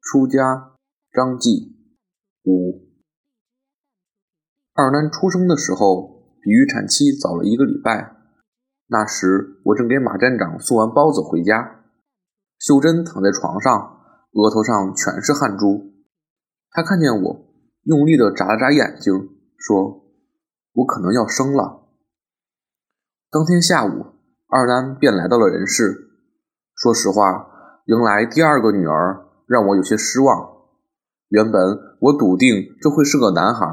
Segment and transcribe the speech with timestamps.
[0.00, 0.72] 出家，
[1.12, 1.76] 张继
[2.44, 2.88] 五。
[4.72, 8.16] 二男出生的时候，比预产期早了一个礼拜。
[8.86, 11.84] 那时我正给马站长送完包子回家，
[12.58, 14.00] 秀珍躺在床上，
[14.32, 15.92] 额头上全是汗珠。
[16.70, 17.46] 她看见我，
[17.82, 19.12] 用力地眨了眨眼睛，
[19.58, 20.06] 说
[20.72, 21.88] ：“我可能要生了。”
[23.30, 24.06] 当天下午，
[24.48, 26.10] 二男便来到了人世。
[26.74, 29.29] 说实话，迎来第二个女儿。
[29.50, 30.60] 让我有些失望。
[31.26, 31.60] 原本
[31.98, 33.66] 我笃定这会是个男孩。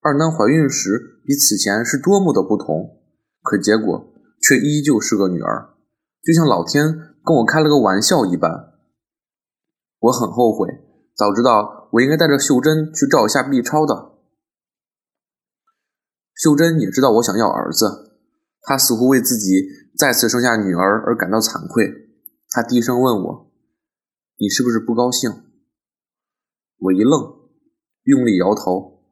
[0.00, 2.98] 二男怀孕时比此前是多么的不同，
[3.40, 4.12] 可结果
[4.42, 5.76] 却依旧是个女儿，
[6.24, 8.50] 就像老天跟我开了个玩笑一般。
[10.00, 10.66] 我很后悔，
[11.14, 14.18] 早知道我应该带着秀珍去照一下 B 超的。
[16.34, 18.10] 秀珍也知道我想要儿子，
[18.62, 19.62] 她似乎为自己
[19.96, 22.08] 再次生下女儿而感到惭愧。
[22.50, 23.47] 她低声问我。
[24.40, 25.32] 你是不是不高兴？
[26.78, 27.50] 我一愣，
[28.04, 29.02] 用力摇头，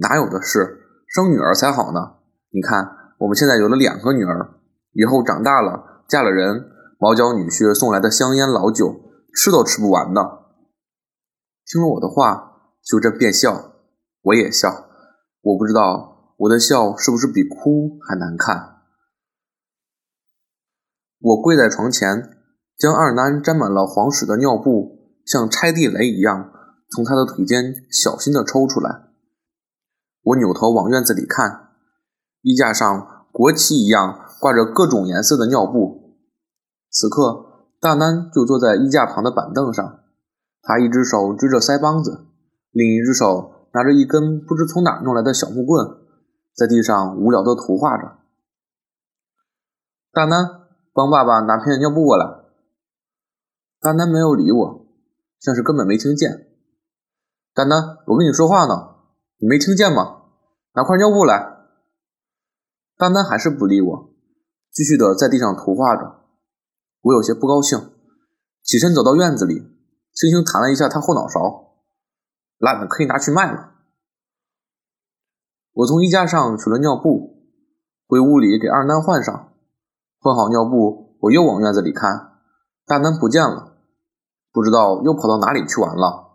[0.00, 2.16] 哪有的事，生女儿才好呢。
[2.48, 8.98] 你看，我们现在有了两个女儿，以后长大了，嫁了人，毛脚女婿送来的香烟老酒，
[9.34, 10.22] 吃都吃不完呢。
[11.66, 13.74] 听了我的话，秀珍便笑，
[14.22, 14.88] 我也笑。
[15.42, 18.84] 我不知道我的笑是不是比哭还难看。
[21.18, 22.38] 我跪在床前。
[22.82, 26.50] 将二男沾满了黄屎的尿布，像拆地雷一样
[26.90, 29.04] 从他的腿间小心地抽出来。
[30.24, 31.68] 我扭头往院子里看，
[32.40, 36.16] 衣架上国旗一样挂着各种颜色的尿布。
[36.90, 40.00] 此刻，大南就坐在衣架旁的板凳上，
[40.60, 42.26] 他一只手支着腮帮子，
[42.72, 45.86] 另一只手拿着一根不知从哪弄来的小木棍，
[46.56, 48.18] 在地上无聊地涂画着。
[50.12, 52.41] 大南，帮爸爸拿片尿布过来。
[53.82, 54.86] 丹丹没有理我，
[55.40, 56.46] 像是根本没听见。
[57.52, 58.94] 丹丹，我跟你说话呢，
[59.38, 60.22] 你没听见吗？
[60.74, 61.66] 拿块尿布来。
[62.96, 64.14] 丹丹还是不理我，
[64.70, 66.20] 继续的在地上涂画着。
[67.00, 67.90] 我有些不高兴，
[68.62, 69.56] 起身走到院子里，
[70.14, 71.82] 轻轻弹了一下他后脑勺，
[72.58, 73.72] 烂的可以拿去卖了。
[75.72, 77.48] 我从衣架上取了尿布，
[78.06, 79.52] 回屋里给二南换上。
[80.20, 82.38] 换好尿布，我又往院子里看，
[82.86, 83.70] 大丹不见了。
[84.52, 86.30] 不知道又跑到哪里去玩了。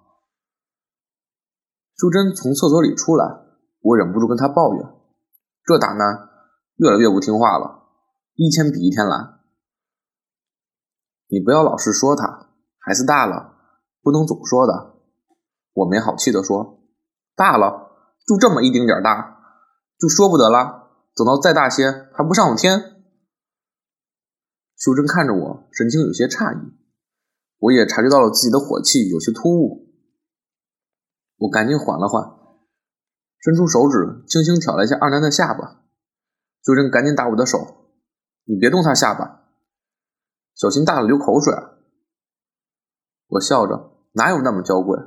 [1.96, 3.26] 秀珍从厕所里出来，
[3.82, 4.84] 我忍不住跟她抱怨
[5.64, 6.30] ：“这大男
[6.76, 7.84] 越来越不听话了，
[8.36, 9.40] 一天比一天懒。
[11.28, 13.56] 你不要老是说他，孩子大了，
[14.02, 14.96] 不能总说的。”
[15.74, 16.80] 我没好气地说
[17.38, 17.92] ：“大了，
[18.26, 19.38] 就这么一丁点大，
[20.00, 20.90] 就说不得了。
[21.16, 23.04] 等到再大些，还不上天？”
[24.76, 26.87] 秀珍看着我，神情有些诧异。
[27.60, 29.88] 我也察觉到了自己的火气有些突兀，
[31.38, 32.24] 我赶紧缓了缓，
[33.40, 35.84] 伸出手指轻轻挑了一下二男的下巴。
[36.64, 37.92] 秀珍赶紧打我的手
[38.44, 39.48] ：“你别动他下巴，
[40.54, 41.54] 小心大了流口水。”
[43.28, 45.00] 我笑着：“哪有那么娇贵？”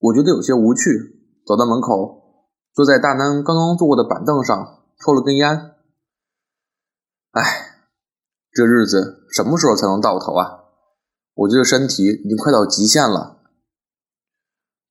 [0.00, 5.76] 我觉得有些无趣，走到门口，坐在大南刚刚坐过的板凳上，抽了根烟。
[7.30, 7.73] 唉。
[8.54, 10.60] 这日子什么时候才能到头啊？
[11.34, 13.38] 我这个身体已经快到极限了。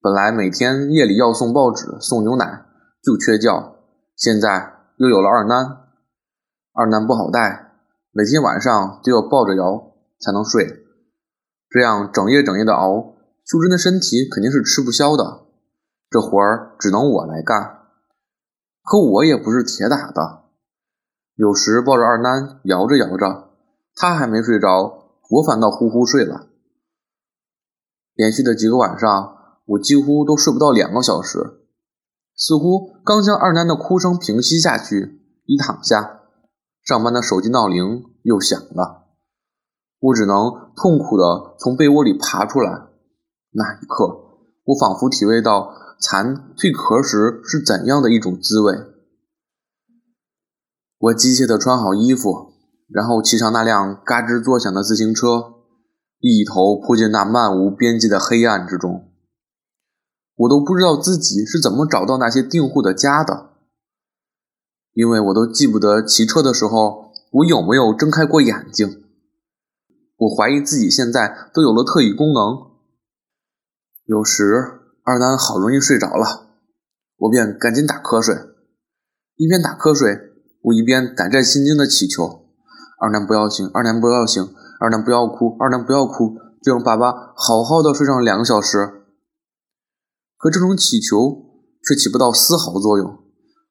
[0.01, 2.65] 本来每天夜里要送报纸、送牛奶
[3.01, 3.77] 就缺觉，
[4.17, 5.77] 现在又有了二男，
[6.73, 7.71] 二男不好带，
[8.11, 10.67] 每天晚上都要抱着摇才能睡，
[11.69, 13.15] 这样整夜整夜的熬，
[13.45, 15.45] 秀珍的身体肯定是吃不消的。
[16.09, 17.79] 这活儿只能我来干，
[18.83, 20.43] 可我也不是铁打的，
[21.35, 23.52] 有时抱着二男摇着摇着。
[23.95, 26.47] 他还没睡着，我反倒呼呼睡了。
[28.15, 31.61] 连续的几个晚上，我几乎都睡不到两个小时。
[32.35, 36.21] 似乎刚将二男的哭声平息下去，一躺下，
[36.83, 39.07] 上班的手机闹铃又响了。
[39.99, 42.87] 我只能痛苦地从被窝里爬出来。
[43.51, 48.73] 那一刻，我仿佛体味到蚕蜕壳时是怎样的一种滋味。
[50.97, 52.52] 我机械地穿好衣服。
[52.93, 55.55] 然后骑上那辆嘎吱作响的自行车，
[56.19, 59.09] 一头扑进那漫无边际的黑暗之中。
[60.35, 63.49] 我都不知道自己是怎么找到那些订户的家的，
[64.93, 69.03] 因为我都记不得骑车的时候我有没有睁开过眼睛。
[70.17, 72.71] 我怀疑自己现在都有了特异功能。
[74.05, 76.47] 有时二男好容易睡着了，
[77.17, 78.35] 我便赶紧打瞌睡，
[79.35, 80.15] 一边打瞌睡，
[80.61, 82.42] 我一边胆战心惊地祈求。
[83.03, 84.41] 二男不要醒，二男不要醒，
[84.79, 89.03] 二男不要哭，二男不要哭，就让爸爸好好的睡上两个小时。
[90.37, 91.43] 可这种乞求
[91.85, 93.19] 却起不到丝毫作用。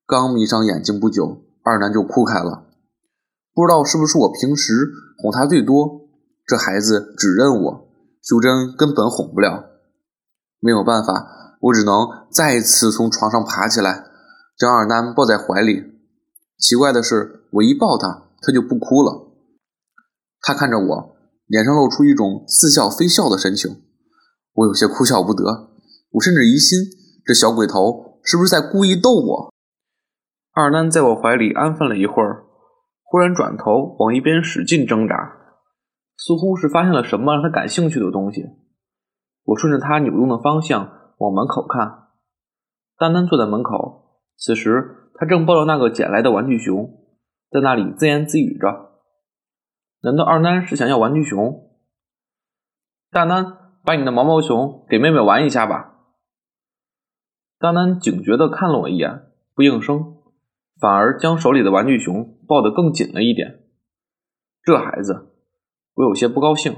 [0.07, 2.67] 刚眯上眼睛不久，二男就哭开了。
[3.55, 6.03] 不知道是不是我平时哄他最多，
[6.47, 7.89] 这孩子只认我，
[8.21, 9.65] 秀珍根本哄不了。
[10.61, 14.05] 没有办法，我只能再次从床上爬起来，
[14.59, 15.85] 将二男抱在怀里。
[16.59, 19.33] 奇怪的是，我一抱他，他就不哭了。
[20.43, 21.17] 他看着我，
[21.47, 23.83] 脸上露出一种似笑非笑的神情，
[24.55, 25.71] 我有些哭笑不得。
[26.11, 26.79] 我甚至疑心，
[27.25, 29.53] 这小鬼头是不是在故意逗我？
[30.53, 32.45] 二男在我怀里安分了一会儿，
[33.05, 35.15] 忽然转头往一边使劲挣扎，
[36.19, 38.45] 似乎是发现了什么让他感兴趣的东西。
[39.45, 42.09] 我顺着他扭动的方向往门口看，
[42.99, 46.91] 丹丹坐在门口，此时他正抱着那个捡来的玩具熊，
[47.53, 48.93] 在那里自言自语着。
[50.01, 51.71] 难道二男是想要玩具熊？
[53.11, 55.99] 大南，把你的毛毛熊给妹妹玩一下吧。
[57.59, 60.17] 大南警觉地看了我一眼，不应声，
[60.81, 63.61] 反而将手里的玩具熊抱得更紧了一点。
[64.63, 65.35] 这孩子，
[65.95, 66.75] 我有些不高兴。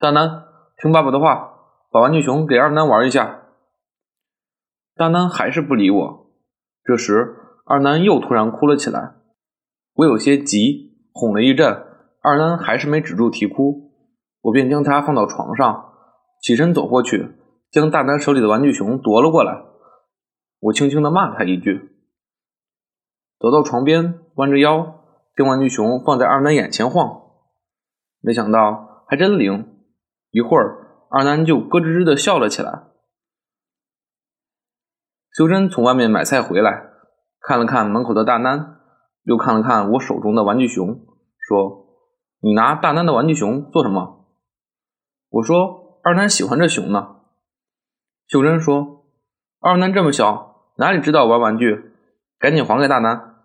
[0.00, 0.44] 大南，
[0.78, 1.54] 听爸爸的话，
[1.92, 3.44] 把玩具熊给二南玩一下。
[4.96, 6.26] 大南还是不理我。
[6.84, 9.14] 这时，二南又突然哭了起来。
[9.94, 11.84] 我有些急，哄了一阵，
[12.22, 13.92] 二南还是没止住啼哭。
[14.40, 15.92] 我便将他放到床上，
[16.40, 17.28] 起身走过去，
[17.70, 19.62] 将大南手里的玩具熊夺了过来。
[20.60, 21.90] 我轻轻地骂他一句，
[23.38, 25.04] 走到床边，弯着腰，
[25.36, 27.20] 将玩具熊放在二男眼前晃。
[28.20, 29.66] 没想到还真灵，
[30.30, 32.84] 一会儿二男就咯吱吱的笑了起来。
[35.32, 36.90] 修真从外面买菜回来，
[37.40, 38.80] 看了看门口的大南，
[39.24, 41.06] 又看了看我手中的玩具熊，
[41.38, 41.86] 说
[42.40, 44.26] ：“你拿大南的玩具熊做什么？”
[45.30, 47.16] 我说：“二南喜欢这熊呢。”
[48.26, 49.04] 秀珍说
[49.60, 51.92] ：“二南这么小。”哪里知道玩玩具，
[52.38, 53.36] 赶紧还给大南。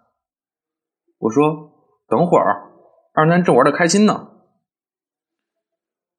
[1.19, 1.73] 我说
[2.07, 2.71] ：“等会儿，
[3.13, 4.29] 二南正玩的开心呢。”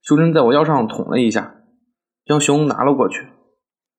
[0.03, 1.55] 秀珍在我腰上捅了一下，
[2.27, 3.27] 将熊拿了过去。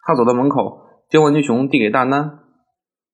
[0.06, 2.40] 他走到门口，将玩具熊递给大南：“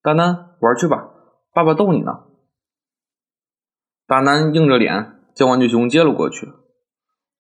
[0.04, 1.10] 大丹，玩去吧，
[1.54, 2.26] 爸爸逗你呢。”
[4.08, 6.48] 大南硬着脸将玩具熊接了过去，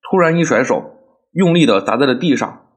[0.01, 0.97] 突然一甩手，
[1.31, 2.67] 用力的砸在了地上。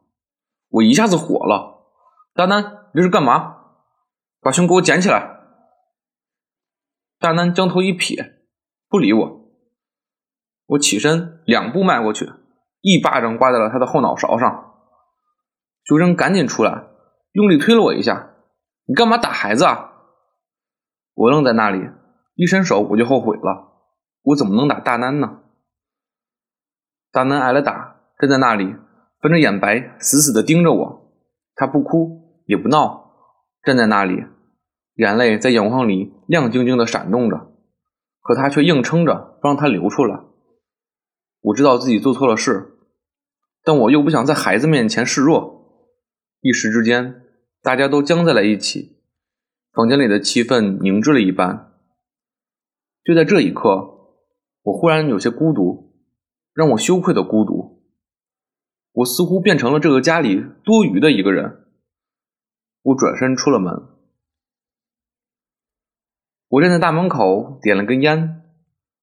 [0.68, 1.86] 我一下子火了
[2.34, 2.62] ：“大南，
[2.92, 3.56] 你这是干嘛？”
[4.42, 5.38] 把熊给我捡起来！
[7.18, 8.42] 大南将头一撇，
[8.88, 9.50] 不理我。
[10.66, 12.30] 我起身两步迈过去，
[12.82, 14.74] 一巴掌刮在了他的后脑勺上。
[15.84, 16.84] 修珍赶紧出来，
[17.32, 18.34] 用力推了我一下
[18.84, 19.92] ：“你干嘛打孩子啊？”
[21.14, 21.90] 我愣在那里，
[22.34, 23.77] 一伸手我就后悔了。
[24.22, 25.40] 我怎么能打大南呢？
[27.10, 28.74] 大南挨了打，站在那里，
[29.20, 31.12] 翻着眼白，死死的盯着我。
[31.54, 33.12] 他不哭，也不闹。
[33.64, 34.24] 站在那里，
[34.94, 37.52] 眼泪在眼眶里亮晶晶的闪动着，
[38.20, 40.20] 可他却硬撑着不让它流出来。
[41.40, 42.78] 我知道自己做错了事，
[43.64, 45.56] 但我又不想在孩子面前示弱。
[46.40, 47.22] 一时之间，
[47.62, 48.98] 大家都僵在了一起，
[49.72, 51.72] 房间里的气氛凝滞了一般。
[53.02, 53.97] 就在这一刻，
[54.68, 55.94] 我忽然有些孤独，
[56.52, 57.82] 让我羞愧的孤独。
[58.92, 61.64] 我似乎变成了这个家里多余的一个人。
[62.82, 63.88] 我转身出了门，
[66.48, 68.42] 我站在大门口，点了根烟，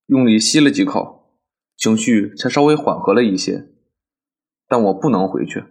[0.06, 1.40] 用力吸了几口，
[1.76, 3.68] 情绪才稍微缓和了一些。
[4.68, 5.64] 但我不能回去，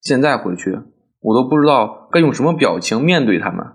[0.00, 0.78] 现在回去，
[1.20, 3.74] 我都不知道该用什么表情面对他们。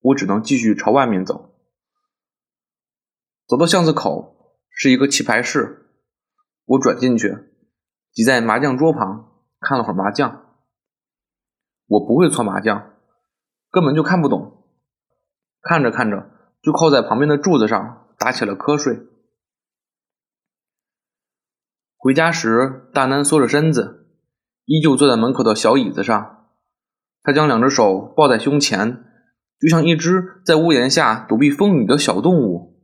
[0.00, 1.54] 我只能继续朝外面走。
[3.46, 4.33] 走到巷子口，
[4.74, 5.86] 是一个棋牌室，
[6.64, 7.38] 我转进去，
[8.12, 10.44] 挤在麻将桌旁，看了会儿麻将。
[11.86, 12.92] 我不会搓麻将，
[13.70, 14.64] 根本就看不懂。
[15.62, 19.06] 看着看着，就靠在旁边的柱子上打起了瞌睡。
[21.96, 24.08] 回家时，大南缩着身子，
[24.64, 26.48] 依旧坐在门口的小椅子上。
[27.22, 29.04] 他将两只手抱在胸前，
[29.58, 32.82] 就像一只在屋檐下躲避风雨的小动物。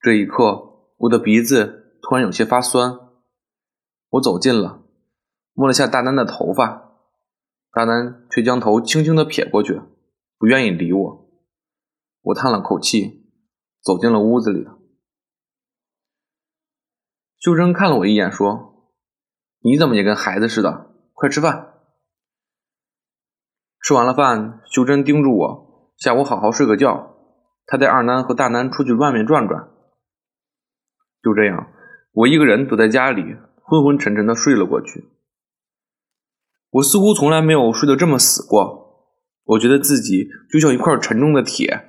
[0.00, 0.67] 这一刻，
[0.98, 2.98] 我的鼻子突然有些发酸。
[4.10, 4.82] 我走近了，
[5.52, 6.92] 摸了下大南的头发。
[7.70, 9.80] 大南却将头轻轻地撇过去，
[10.38, 11.30] 不愿意理我。
[12.22, 13.30] 我叹了口气，
[13.82, 14.66] 走进了屋子里。
[17.38, 18.90] 秀珍看了我一眼，说
[19.62, 20.90] ：“你怎么也跟孩子似的？
[21.12, 21.74] 快吃饭。”
[23.80, 27.14] 吃完了饭，秀珍叮嘱我下午好好睡个觉。
[27.66, 29.70] 她带二南和大南出去外面转转。
[31.22, 31.72] 就这样，
[32.12, 33.22] 我一个人躲在家里，
[33.62, 35.08] 昏昏沉沉的睡了过去。
[36.70, 41.88] 我似乎从来没有睡得这么死过，我觉得自己就像一块沉重的铁，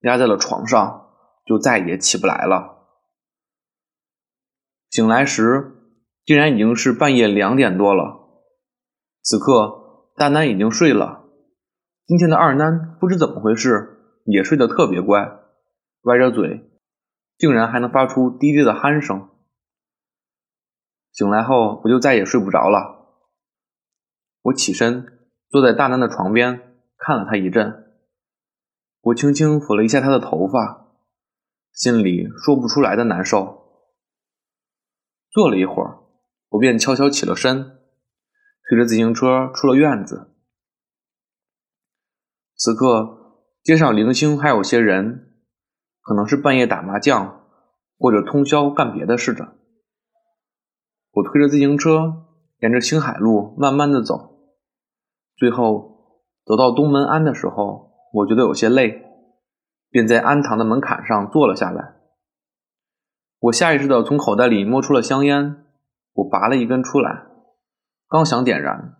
[0.00, 1.10] 压在了床上，
[1.46, 2.88] 就再也起不来了。
[4.90, 5.72] 醒来时，
[6.24, 8.42] 竟然已经是半夜两点多了。
[9.22, 11.24] 此刻，大南已经睡了。
[12.06, 15.38] 今天的二南不知怎么回事，也睡得特别乖，
[16.02, 16.70] 歪着嘴，
[17.36, 19.28] 竟然还能发出低低的鼾声。
[21.12, 23.20] 醒来后，我就再也睡不着了。
[24.42, 27.84] 我起身，坐在大南的床边，看了他一阵。
[29.00, 30.88] 我轻轻抚了一下他的头发，
[31.72, 33.64] 心里说不出来的难受。
[35.30, 36.00] 坐了一会儿，
[36.50, 37.78] 我便悄悄起了身，
[38.68, 40.34] 推着自行车出了院子。
[42.56, 45.25] 此刻，街上零星还有些人，
[46.06, 47.40] 可能是半夜打麻将，
[47.98, 49.54] 或者通宵干别的事的。
[51.10, 52.26] 我推着自行车，
[52.60, 54.38] 沿着青海路慢慢的走，
[55.36, 59.02] 最后走到东门庵的时候，我觉得有些累，
[59.90, 61.96] 便在庵堂的门槛上坐了下来。
[63.40, 65.64] 我下意识的从口袋里摸出了香烟，
[66.12, 67.26] 我拔了一根出来，
[68.08, 68.94] 刚想点燃，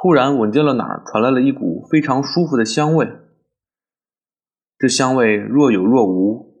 [0.00, 3.21] 突然闻见了哪儿传来了一股非常舒服的香味。
[4.82, 6.56] 这香味若有若无，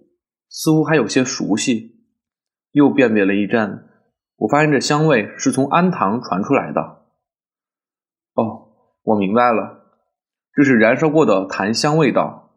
[0.48, 2.06] 似乎还有些熟悉，
[2.70, 3.88] 又辨别了一阵。
[4.36, 6.80] 我发现这香味是从庵堂传出来的。
[8.34, 8.68] 哦，
[9.02, 9.90] 我明白了，
[10.52, 12.52] 这是燃烧过的檀香味道。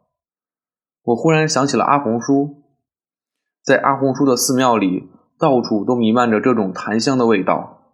[1.02, 2.64] 我忽然想起了阿红叔，
[3.64, 7.92] 在阿红叔的寺庙里，到处都弥漫着这种檀香的味道。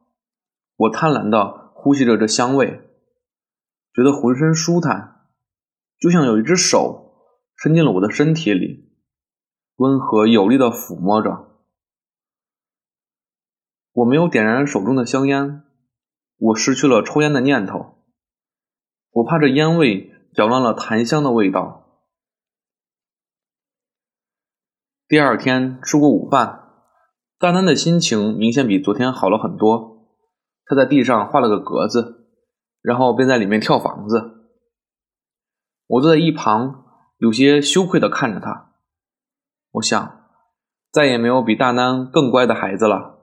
[0.75, 2.81] 我贪婪地呼吸着这香味，
[3.93, 5.21] 觉得浑身舒坦，
[5.97, 7.07] 就像有一只手
[7.61, 8.89] 伸进了我的身体里，
[9.75, 11.59] 温和有力的抚摸着。
[13.91, 15.61] 我没有点燃手中的香烟，
[16.37, 17.99] 我失去了抽烟的念头。
[19.11, 22.01] 我怕这烟味搅乱了檀香的味道。
[25.07, 26.67] 第二天吃过午饭，
[27.37, 30.07] 大丹的心情明显比昨天好了很多。
[30.65, 32.27] 他在地上画了个格子，
[32.81, 34.49] 然后便在里面跳房子。
[35.85, 36.90] 我坐在一旁，
[37.21, 38.71] 有些羞愧的看着他。
[39.73, 40.25] 我想，
[40.91, 43.19] 再也没有比大南更乖的孩子了。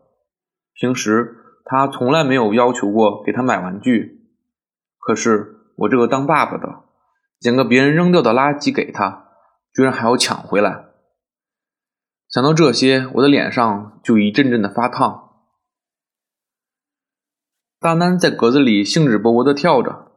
[0.73, 4.23] 平时他从来没有要求过给他买玩具，
[5.01, 6.85] 可是我这个当爸爸的，
[7.41, 9.31] 捡个别人扔掉的垃圾给他，
[9.75, 10.85] 居然还要抢回来。
[12.29, 15.33] 想到这些，我的脸上就一阵阵的发烫。
[17.81, 20.13] 大南在格子里兴致勃勃地跳着，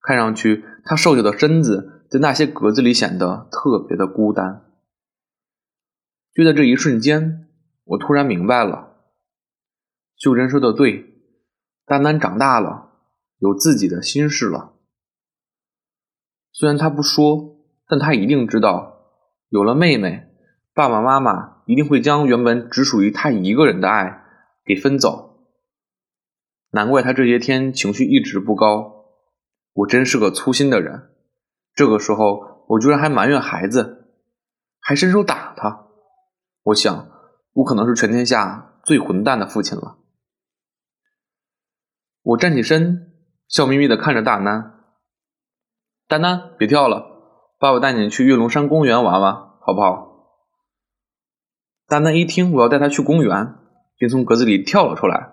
[0.00, 4.64] 看上去他瘦小的身子在那些格子里显得特别的孤单。
[6.32, 7.48] 就在这一瞬间，
[7.84, 8.96] 我突然明白了。
[10.16, 11.20] 秀珍说的对，
[11.86, 12.92] 丹丹长大了，
[13.38, 14.74] 有自己的心事了。
[16.52, 17.56] 虽然他不说，
[17.86, 19.08] 但他一定知道，
[19.48, 20.28] 有了妹妹，
[20.72, 24.24] 爸爸妈妈一定会将原本只属于他一个人的爱
[24.64, 25.48] 给分走。
[26.70, 29.04] 难怪他这些天情绪一直不高。
[29.72, 31.10] 我真是个粗心的人，
[31.74, 34.14] 这个时候我居然还埋怨孩子，
[34.80, 35.88] 还伸手打他。
[36.62, 37.08] 我想，
[37.52, 39.98] 我可能是全天下最混蛋的父亲了。
[42.22, 43.12] 我站起身，
[43.48, 44.80] 笑眯眯的看着大南。
[46.08, 47.04] 大南，别跳了，
[47.58, 50.12] 爸爸带你去跃龙山公园玩玩，好不好？
[51.86, 53.56] 大南一听我要带他去公园，
[53.98, 55.32] 便从格子里跳了出来，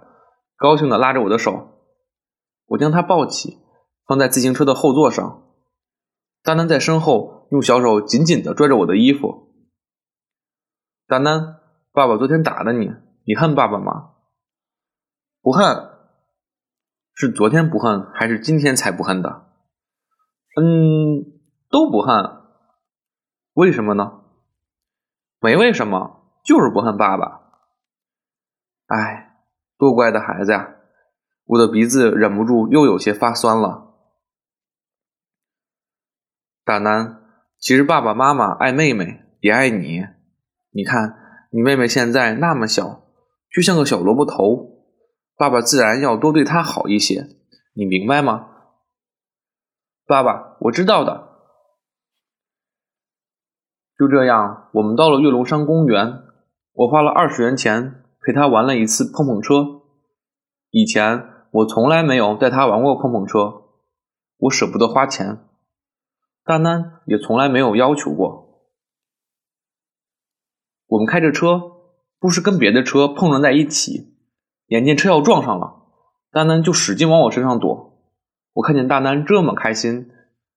[0.57, 1.69] 高兴的拉着我的手。
[2.65, 3.60] 我将他抱起，
[4.07, 5.50] 放在自行车的后座上。
[6.43, 9.53] 大南在身后用小手紧紧的拽着我的衣服。
[11.07, 11.60] 大南，
[11.91, 12.91] 爸爸昨天打了你，
[13.25, 14.12] 你恨爸爸吗？
[15.41, 15.89] 不恨。
[17.13, 19.48] 是昨天不恨，还是今天才不恨的？
[20.55, 22.41] 嗯，都不恨。
[23.53, 24.21] 为什么呢？
[25.39, 27.41] 没为什么，就是不恨爸爸。
[28.88, 29.36] 哎，
[29.77, 30.75] 多乖的孩子呀！
[31.45, 33.90] 我的鼻子忍不住又有些发酸了。
[36.71, 37.21] 大南，
[37.59, 40.05] 其实爸爸妈妈爱妹妹，也爱你。
[40.71, 41.17] 你看，
[41.51, 43.03] 你妹妹现在那么小，
[43.53, 44.87] 就像个小萝卜头。
[45.35, 47.27] 爸爸自然要多对她好一些，
[47.73, 48.47] 你明白吗？
[50.07, 51.27] 爸爸，我知道的。
[53.99, 56.23] 就这样，我们到了岳龙山公园。
[56.71, 59.81] 我花了二十元钱陪他玩了一次碰碰车。
[60.69, 63.63] 以前我从来没有带他玩过碰碰车，
[64.37, 65.50] 我舍不得花钱。
[66.51, 68.60] 大南也从来没有要求过。
[70.88, 71.62] 我们开着车，
[72.20, 74.17] 不是跟别的车碰撞在一起。
[74.67, 75.86] 眼见车要撞上了，
[76.29, 77.98] 丹丹就使劲往我身上躲。
[78.51, 80.12] 我看见大丹这么开心，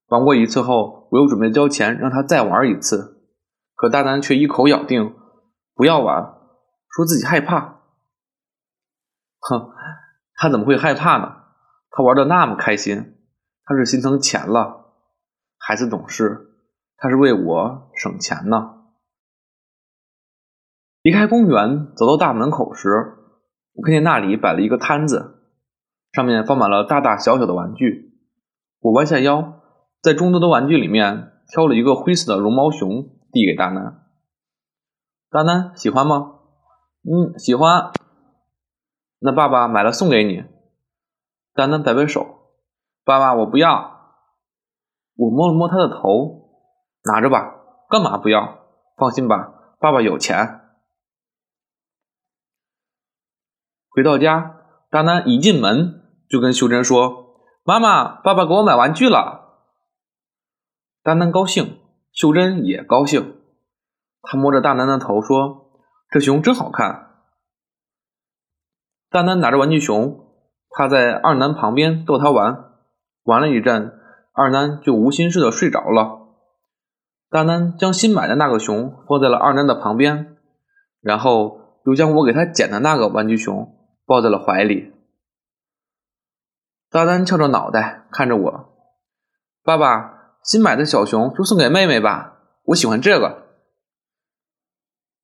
[0.08, 3.24] 玩过一次后，我又准备交钱让他再玩一次，
[3.76, 5.14] 可大丹却一口咬定
[5.76, 6.34] 不要玩，
[6.88, 7.82] 说自己害怕。
[9.38, 9.70] 哼，
[10.34, 11.36] 他怎么会害怕呢？
[11.90, 13.16] 他玩的那么开心，
[13.64, 14.83] 他是心疼钱了。
[15.66, 16.50] 孩子懂事，
[16.98, 18.82] 他是为我省钱呢。
[21.00, 23.14] 离开公园，走到大门口时，
[23.72, 25.40] 我看见那里摆了一个摊子，
[26.12, 28.12] 上面放满了大大小小的玩具。
[28.80, 29.62] 我弯下腰，
[30.02, 34.02] 在众多的玩具里面挑了一个灰色的绒毛熊，递给大南。
[35.30, 36.40] 大南喜欢吗？
[37.04, 37.90] 嗯，喜欢。
[39.18, 40.44] 那爸爸买了送给你。
[41.54, 42.50] 丹丹摆摆手，
[43.02, 43.93] 爸爸我不要。
[45.16, 46.50] 我摸了摸他的头，
[47.04, 47.54] 拿着吧，
[47.88, 48.58] 干嘛不要？
[48.96, 50.60] 放心吧，爸爸有钱。
[53.90, 54.56] 回到家，
[54.90, 59.42] 大南一进门就跟秀珍说：“妈妈，爸爸给我买玩具了。”
[61.04, 61.78] 大南高兴，
[62.12, 63.40] 秀珍也高兴。
[64.22, 65.80] 他摸着大南的头说
[66.10, 67.10] ：“这熊真好看。”
[69.10, 70.26] 大南拿着玩具熊，
[70.70, 72.72] 趴在二南旁边逗他玩。
[73.22, 74.00] 玩了一阵，
[74.36, 76.26] 二南就无心事的睡着了。
[77.30, 80.36] 大南将新买的那个熊放在了二南的旁边，
[81.00, 84.92] 然后又将我给他捡的那个玩具熊抱在了怀里。
[86.90, 88.74] 大丹翘着脑袋看着我
[89.62, 93.44] ：“爸爸，新买的小熊就送给妹妹吧，我喜欢这个。”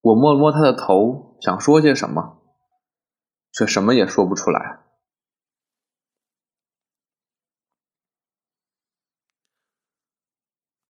[0.03, 2.39] 我摸了摸他的头，想说些什么。
[3.53, 4.81] 却什么也说不出来。